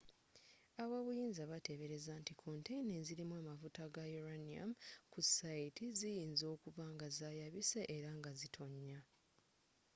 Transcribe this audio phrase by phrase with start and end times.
[0.81, 4.71] ab'obuyinza bateebereza nti konteyina ezirimu amafuta ga uranium
[5.11, 8.99] ku sayiti ziyinza okuba nga zayabise era nga zitonya